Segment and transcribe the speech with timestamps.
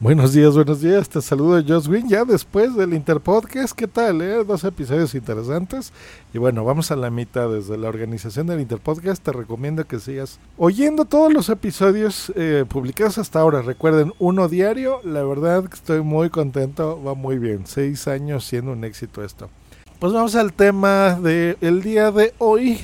[0.00, 1.08] Buenos días, buenos días.
[1.08, 3.72] Te saludo Josh Win ya después del Interpodcast.
[3.74, 4.20] ¿Qué tal?
[4.22, 4.42] Eh?
[4.44, 5.92] Dos episodios interesantes.
[6.34, 9.22] Y bueno, vamos a la mitad desde la organización del Interpodcast.
[9.22, 13.62] Te recomiendo que sigas oyendo todos los episodios eh, publicados hasta ahora.
[13.62, 15.00] Recuerden, uno diario.
[15.04, 17.00] La verdad estoy muy contento.
[17.02, 17.64] Va muy bien.
[17.64, 19.48] Seis años siendo un éxito esto.
[20.00, 22.80] Pues vamos al tema del día de hoy.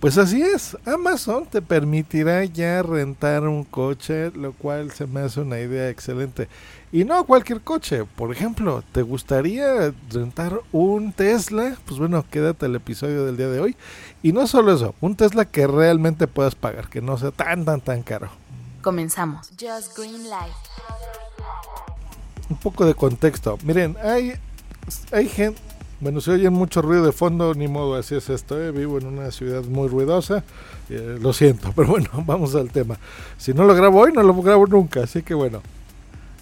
[0.00, 5.40] Pues así es, Amazon te permitirá ya rentar un coche, lo cual se me hace
[5.40, 6.48] una idea excelente.
[6.92, 11.78] Y no cualquier coche, por ejemplo, ¿te gustaría rentar un Tesla?
[11.86, 13.76] Pues bueno, quédate el episodio del día de hoy.
[14.22, 17.80] Y no solo eso, un Tesla que realmente puedas pagar, que no sea tan, tan,
[17.80, 18.28] tan caro.
[18.82, 19.48] Comenzamos.
[19.58, 20.52] Just Green Light.
[22.50, 23.58] Un poco de contexto.
[23.64, 24.34] Miren, hay,
[25.10, 25.60] hay gente
[25.98, 28.60] bueno, si oyen mucho ruido de fondo, ni modo, así es esto.
[28.60, 28.70] ¿eh?
[28.70, 30.44] Vivo en una ciudad muy ruidosa,
[30.90, 32.98] eh, lo siento, pero bueno, vamos al tema.
[33.38, 35.62] Si no lo grabo hoy, no lo grabo nunca, así que bueno.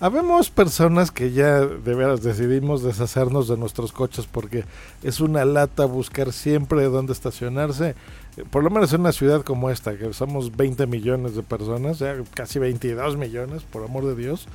[0.00, 4.64] Habemos personas que ya de veras decidimos deshacernos de nuestros coches porque
[5.04, 7.94] es una lata buscar siempre dónde estacionarse.
[8.36, 12.00] Eh, por lo menos en una ciudad como esta, que somos 20 millones de personas,
[12.00, 14.48] ya casi 22 millones, por amor de Dios.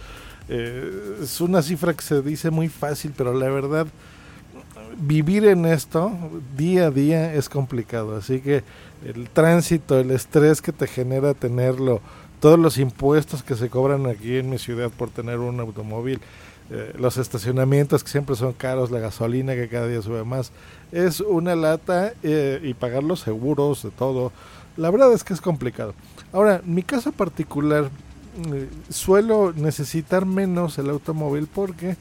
[0.49, 3.87] es una cifra que se dice muy fácil, pero la verdad
[4.97, 6.11] vivir en esto
[6.57, 8.15] día a día es complicado.
[8.15, 8.63] Así que
[9.05, 12.01] el tránsito, el estrés que te genera tenerlo,
[12.39, 16.19] todos los impuestos que se cobran aquí en mi ciudad por tener un automóvil,
[16.71, 20.51] eh, los estacionamientos que siempre son caros, la gasolina que cada día sube más,
[20.91, 24.31] es una lata eh, y pagar los seguros, de todo.
[24.77, 25.93] La verdad es que es complicado.
[26.31, 27.89] Ahora, mi caso particular,
[28.53, 31.97] eh, suelo necesitar menos el automóvil porque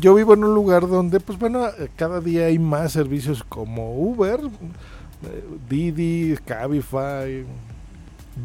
[0.00, 4.40] yo vivo en un lugar donde, pues bueno, cada día hay más servicios como Uber,
[4.40, 7.44] eh, Didi, Cabify,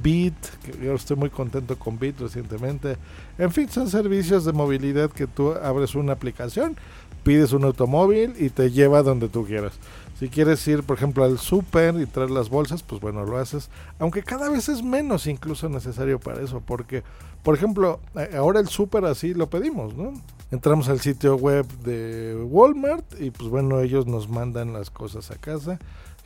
[0.03, 2.97] Bit, que yo estoy muy contento con Bit recientemente.
[3.37, 6.75] En fin, son servicios de movilidad que tú abres una aplicación,
[7.23, 9.73] pides un automóvil y te lleva donde tú quieras.
[10.19, 13.69] Si quieres ir, por ejemplo, al súper y traer las bolsas, pues bueno, lo haces.
[13.99, 17.03] Aunque cada vez es menos incluso necesario para eso, porque,
[17.43, 17.99] por ejemplo,
[18.35, 20.13] ahora el súper así lo pedimos, ¿no?
[20.51, 25.35] Entramos al sitio web de Walmart y pues bueno, ellos nos mandan las cosas a
[25.35, 25.79] casa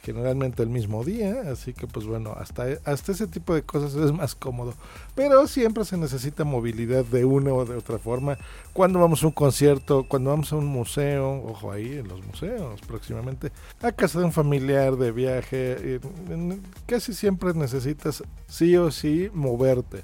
[0.03, 4.11] generalmente el mismo día, así que pues bueno, hasta, hasta ese tipo de cosas es
[4.11, 4.73] más cómodo.
[5.15, 8.37] Pero siempre se necesita movilidad de una o de otra forma.
[8.73, 12.81] Cuando vamos a un concierto, cuando vamos a un museo, ojo ahí en los museos
[12.81, 16.01] próximamente, a casa de un familiar de viaje,
[16.85, 20.03] casi siempre necesitas sí o sí moverte.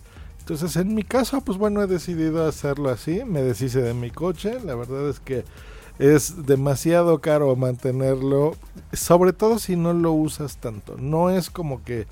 [0.50, 4.60] Entonces en mi caso, pues bueno, he decidido hacerlo así, me deshice de mi coche,
[4.66, 5.46] la verdad es que
[6.00, 8.56] es demasiado caro mantenerlo,
[8.92, 10.98] sobre todo si no lo usas tanto.
[10.98, 12.08] No es como que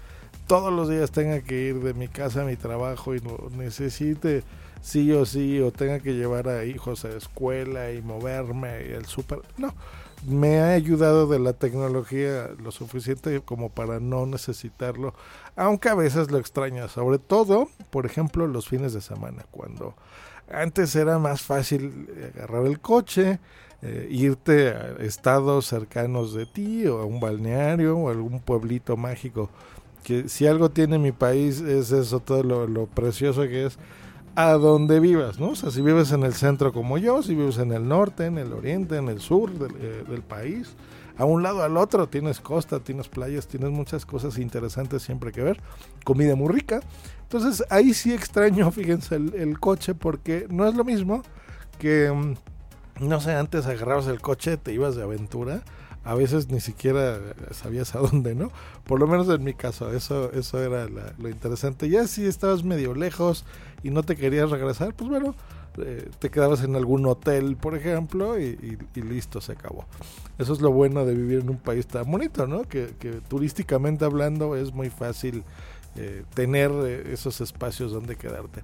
[0.46, 4.44] todos los días tenga que ir de mi casa a mi trabajo y no necesite
[4.82, 9.06] sí o sí o tenga que llevar a hijos a escuela y moverme y el
[9.06, 9.42] súper.
[9.58, 9.74] No,
[10.26, 15.14] me ha ayudado de la tecnología lo suficiente como para no necesitarlo,
[15.56, 19.96] aunque a veces lo extraña, sobre todo, por ejemplo, los fines de semana, cuando
[20.50, 23.40] antes era más fácil agarrar el coche,
[23.84, 29.50] eh, irte a estados cercanos de ti o a un balneario o algún pueblito mágico.
[30.04, 33.78] Que si algo tiene mi país es eso, todo lo, precioso que es
[34.38, 35.50] a donde vivas, ¿no?
[35.50, 38.38] O sea, si vives en el centro como yo, si vives en el norte, en
[38.38, 40.75] el oriente, en el sur del, eh, país,
[41.18, 45.42] a un lado al otro tienes costa, tienes playas, tienes muchas cosas interesantes siempre que
[45.42, 45.59] ver,
[46.03, 46.81] comida muy rica.
[47.24, 51.24] Entonces ahí sí extraño, fíjense, el, el coche porque no es lo mismo
[51.80, 55.64] que mm, no sé, antes agarrabas el coche, te ibas de aventura,
[56.07, 57.19] a veces ni siquiera
[57.51, 58.50] sabías a dónde, ¿no?
[58.85, 60.88] Por lo menos en mi caso, eso, eso era
[61.18, 61.90] lo interesante.
[61.90, 63.44] Ya si estabas medio lejos
[63.84, 65.35] y no te querías regresar, pues bueno,
[65.79, 69.85] eh, te quedabas en algún hotel, por ejemplo, y, listo, se acabó.
[70.38, 72.63] Eso es lo bueno de vivir en un país tan bonito, ¿no?
[72.63, 72.88] Que,
[73.28, 75.44] turísticamente hablando es muy fácil
[75.97, 78.63] eh, tener eh, esos espacios donde quedarte.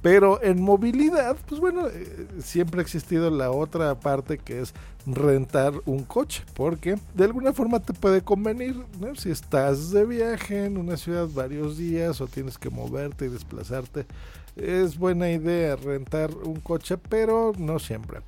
[0.00, 4.72] Pero en movilidad, pues bueno, eh, siempre ha existido la otra parte que es
[5.06, 9.14] rentar un coche, porque de alguna forma te puede convenir, ¿no?
[9.16, 14.06] Si estás de viaje en una ciudad varios días o tienes que moverte y desplazarte,
[14.54, 18.20] es buena idea rentar un coche, pero no siempre.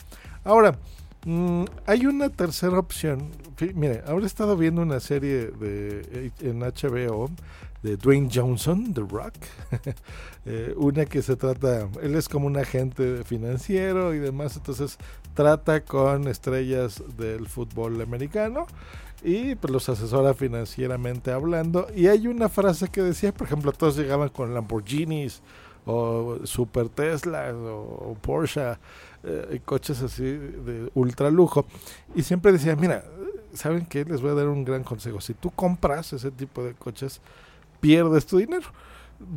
[0.44, 0.76] Ahora,
[1.25, 3.28] mm, hay una tercera opción.
[3.75, 7.31] Mire, ahora he estado viendo una serie de, en HBO
[7.82, 9.34] de Dwayne Johnson, The Rock.
[10.46, 14.96] Eh, una que se trata, él es como un agente financiero y demás, entonces
[15.34, 18.66] trata con estrellas del fútbol americano
[19.22, 21.88] y pues los asesora financieramente hablando.
[21.94, 25.42] Y hay una frase que decía, por ejemplo, todos llegaban con Lamborghinis
[25.84, 28.78] o Super Tesla o, Porsche,
[29.22, 31.66] eh, coches así de ultra lujo.
[32.14, 33.04] Y siempre decía, mira,
[33.52, 34.04] ¿saben qué?
[34.04, 35.20] Les voy a dar un gran consejo.
[35.20, 37.20] Si tú compras ese tipo de coches,
[37.80, 38.66] pierdes tu dinero.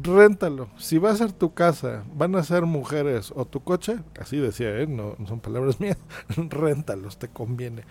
[0.02, 0.70] Réntalo.
[0.78, 4.80] Si va a ser tu casa, van a ser mujeres o tu coche, así decía,
[4.80, 4.88] ¿eh?
[4.88, 5.98] no, no son palabras mías,
[6.30, 7.84] réntalos, te conviene.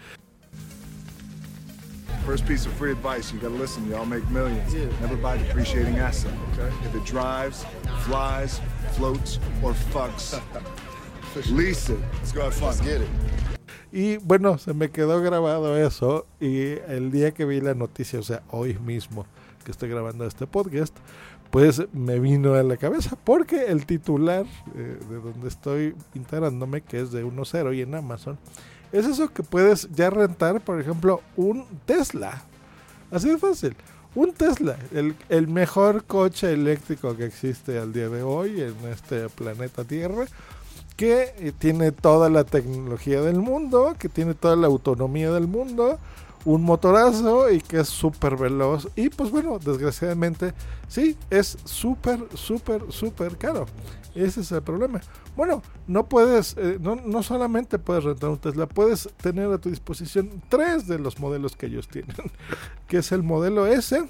[2.25, 4.72] First piece of free advice, you gotta listen, y'all make millions.
[5.00, 6.72] Never buy depreciating asset, okay?
[6.87, 7.66] If it drives,
[8.04, 8.60] flies,
[8.93, 10.40] floats, or fucks,
[11.50, 11.99] lease it.
[12.20, 12.69] Let's go have fun.
[12.69, 13.08] Let's get it.
[13.93, 18.22] Y bueno, se me quedó grabado eso y el día que vi la noticia, o
[18.22, 19.26] sea, hoy mismo
[19.62, 20.94] que estoy grabando este podcast,
[21.50, 27.00] pues me vino a la cabeza porque el titular eh, de donde estoy integrándome, que
[27.00, 28.38] es de 1.0 y en Amazon,
[28.93, 32.43] es eso que puedes ya rentar, por ejemplo, un Tesla.
[33.11, 33.76] Así de fácil.
[34.14, 39.31] Un Tesla, el, el mejor coche eléctrico que existe al día de hoy en este
[39.31, 40.26] planeta Tierra
[40.97, 45.99] que eh, tiene toda la tecnología del mundo, que tiene toda la autonomía del mundo,
[46.44, 48.89] un motorazo y que es súper veloz.
[48.97, 50.55] Y pues bueno, desgraciadamente,
[50.89, 53.67] sí, es súper, súper, súper caro.
[54.15, 55.00] Ese es el problema.
[55.37, 59.71] Bueno, no puedes, eh, no, no solamente puedes rentar un Tesla, puedes tener a tu
[59.71, 62.15] disposición tres de los modelos que ellos tienen,
[62.88, 64.05] que es el modelo S,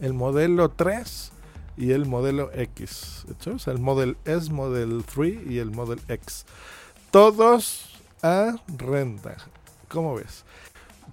[0.00, 1.32] el modelo 3
[1.76, 3.26] y el modelo X.
[3.46, 6.46] O sea, el Model S, Model 3 y el Model X.
[7.10, 9.36] Todos a renta.
[9.88, 10.44] ¿Cómo ves?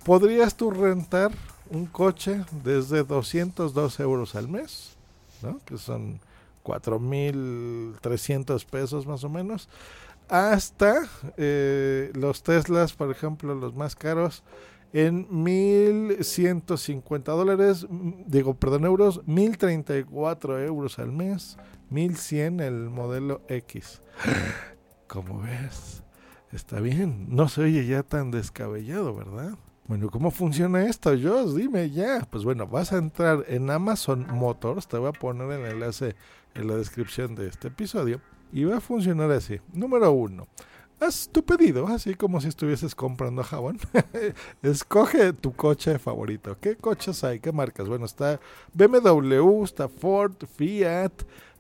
[0.04, 1.32] ¿Podrías tú rentar
[1.70, 4.98] un coche desde 202 euros al mes?
[5.42, 5.60] ¿no?
[5.66, 6.20] Que son
[6.64, 9.70] 4.300 pesos más o menos.
[10.30, 11.08] Hasta
[11.38, 14.44] eh, los Teslas, por ejemplo, los más caros,
[14.94, 17.88] en 1.150 dólares,
[18.26, 21.58] digo, perdón, euros, 1.034 euros al mes,
[21.92, 24.02] 1.100 el modelo X.
[25.08, 26.04] Como ves,
[26.52, 29.58] está bien, no se oye ya tan descabellado, ¿verdad?
[29.88, 31.56] Bueno, ¿cómo funciona esto, Josh?
[31.56, 32.28] Dime ya.
[32.30, 36.14] Pues bueno, vas a entrar en Amazon Motors, te voy a poner el enlace
[36.56, 38.20] en la descripción de este episodio,
[38.52, 39.62] y va a funcionar así.
[39.72, 40.46] Número uno,
[41.00, 43.80] haz tu pedido, así como si estuvieses comprando jabón.
[44.62, 46.58] Escoge tu coche favorito.
[46.60, 47.40] ¿Qué coches hay?
[47.40, 47.88] ¿Qué marcas?
[47.88, 48.42] Bueno, está
[48.74, 51.14] BMW, está Ford, Fiat,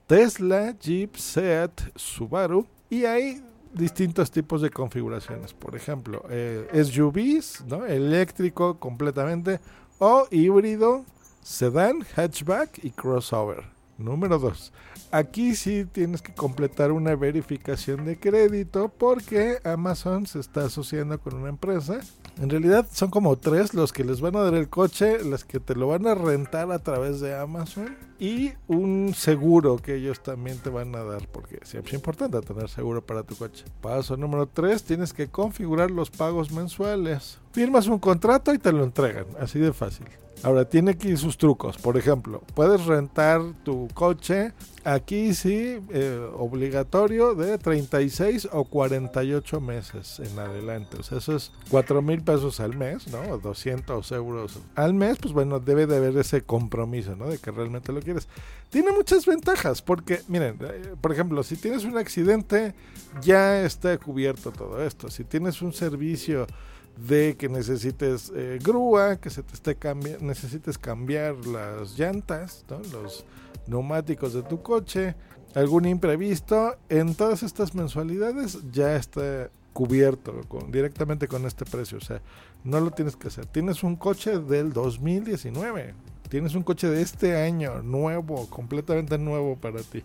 [0.05, 2.67] Tesla, Jeep, Seat, Subaru.
[2.89, 3.41] Y hay
[3.77, 5.53] distintos tipos de configuraciones.
[5.53, 7.85] Por ejemplo, eh, SUVs, ¿no?
[7.85, 9.59] eléctrico completamente,
[9.99, 11.05] o híbrido,
[11.41, 13.76] sedán, hatchback y crossover.
[13.97, 14.73] Número 2.
[15.11, 21.35] Aquí sí tienes que completar una verificación de crédito porque Amazon se está asociando con
[21.35, 21.99] una empresa.
[22.39, 25.59] En realidad son como tres los que les van a dar el coche, las que
[25.59, 30.59] te lo van a rentar a través de Amazon y un seguro que ellos también
[30.59, 33.65] te van a dar porque siempre es importante tener seguro para tu coche.
[33.81, 37.39] Paso número 3, tienes que configurar los pagos mensuales.
[37.53, 40.05] Firmas un contrato y te lo entregan, así de fácil.
[40.43, 41.77] Ahora, tiene aquí sus trucos.
[41.77, 44.53] Por ejemplo, puedes rentar tu coche
[44.87, 50.97] aquí sí, eh, obligatorio de 36 o 48 meses en adelante.
[50.97, 53.37] O sea, eso es 4 mil pesos al mes, ¿no?
[53.37, 55.17] 200 euros al mes.
[55.21, 57.27] Pues bueno, debe de haber ese compromiso, ¿no?
[57.27, 58.29] De que realmente lo quieres.
[58.69, 62.73] Tiene muchas ventajas porque, miren, eh, por ejemplo, si tienes un accidente,
[63.21, 65.09] ya está cubierto todo esto.
[65.09, 66.47] Si tienes un servicio
[66.95, 73.25] de que necesites eh, grúa, que se te esté cambiando, necesites cambiar las llantas, los
[73.67, 75.15] neumáticos de tu coche,
[75.55, 82.01] algún imprevisto, en todas estas mensualidades ya está cubierto con, directamente con este precio, o
[82.01, 82.21] sea,
[82.63, 83.45] no lo tienes que hacer.
[83.45, 85.93] Tienes un coche del 2019,
[86.29, 90.03] tienes un coche de este año, nuevo, completamente nuevo para ti.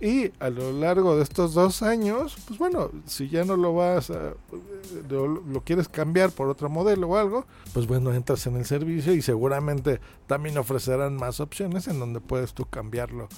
[0.00, 4.10] Y a lo largo de estos dos años, pues bueno, si ya no lo vas
[4.10, 4.34] a,
[5.08, 9.22] lo, quieres cambiar por otro modelo o algo, pues bueno, entras en el servicio y
[9.22, 13.28] seguramente también ofrecerán más opciones en donde puedes tú cambiarlo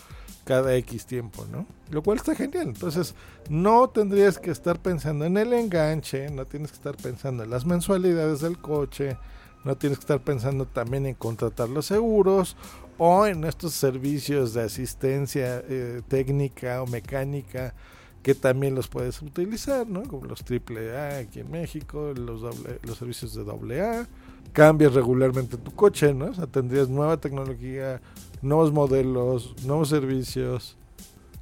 [0.44, 1.64] cada X tiempo, ¿no?
[1.90, 2.68] Lo cual está genial.
[2.68, 3.14] Entonces,
[3.48, 7.64] no tendrías que estar pensando en el enganche, no tienes que estar pensando en las
[7.64, 9.16] mensualidades del coche,
[9.64, 12.56] no tienes que estar pensando también en contratar los seguros
[12.98, 17.74] o en estos servicios de asistencia eh, técnica o mecánica
[18.22, 20.02] que también los puedes utilizar, ¿no?
[20.02, 22.42] Como los AAA aquí en México, los,
[22.82, 24.06] los servicios de AA.
[24.52, 26.26] Cambias regularmente tu coche, ¿no?
[26.26, 28.00] O sea, tendrías nueva tecnología,
[28.42, 30.76] nuevos modelos, nuevos servicios.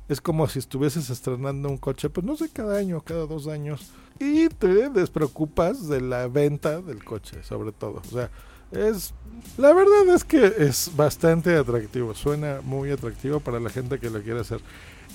[0.09, 3.91] Es como si estuvieses estrenando un coche, pues no sé, cada año, cada dos años.
[4.19, 8.03] Y te despreocupas de la venta del coche, sobre todo.
[8.05, 8.31] O sea,
[8.73, 9.15] Es
[9.57, 14.21] la verdad es que es bastante atractivo, suena muy atractivo para la gente que lo
[14.23, 14.61] quiere hacer.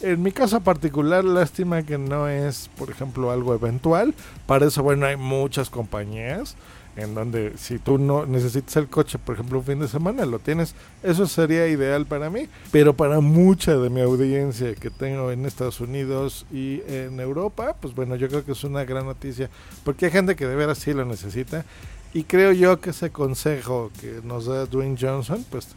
[0.01, 4.13] En mi caso particular, lástima que no es, por ejemplo, algo eventual.
[4.47, 6.55] Para eso, bueno, hay muchas compañías
[6.95, 10.39] en donde si tú no necesitas el coche, por ejemplo, un fin de semana, lo
[10.39, 10.75] tienes.
[11.01, 15.79] Eso sería ideal para mí, pero para mucha de mi audiencia que tengo en Estados
[15.81, 19.49] Unidos y en Europa, pues bueno, yo creo que es una gran noticia,
[19.83, 21.65] porque hay gente que de veras sí lo necesita.
[22.13, 25.69] Y creo yo que ese consejo que nos da Dwayne Johnson, pues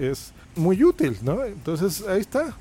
[0.00, 1.44] es muy útil, ¿no?
[1.44, 2.54] Entonces ahí está.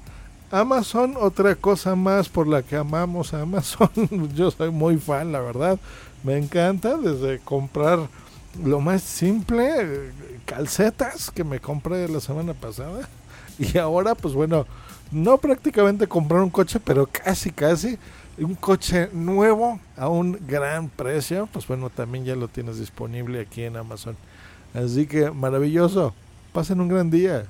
[0.51, 3.89] Amazon, otra cosa más por la que amamos a Amazon.
[4.35, 5.79] Yo soy muy fan, la verdad.
[6.23, 8.07] Me encanta desde comprar
[8.63, 10.11] lo más simple,
[10.45, 13.07] calcetas que me compré la semana pasada.
[13.59, 14.65] Y ahora, pues bueno,
[15.11, 17.99] no prácticamente comprar un coche, pero casi, casi
[18.39, 21.47] un coche nuevo a un gran precio.
[21.51, 24.15] Pues bueno, también ya lo tienes disponible aquí en Amazon.
[24.73, 26.13] Así que maravilloso.
[26.53, 27.45] Pasen un gran día.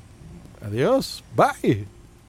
[0.61, 1.23] Adiós.
[1.35, 2.00] Bye.